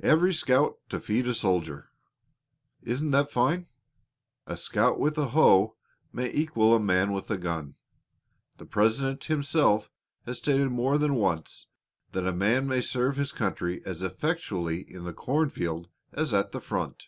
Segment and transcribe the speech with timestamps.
[0.00, 1.90] 'Every Scout to Feed a Soldier!'
[2.82, 3.68] Isn't that fine?
[4.44, 5.76] A scout with a hoe
[6.12, 7.76] may equal a man with a gun.
[8.56, 9.92] The President himself
[10.26, 11.68] has stated more than once
[12.10, 16.50] that a man may serve his country as effectually in the corn field as at
[16.50, 17.06] the front.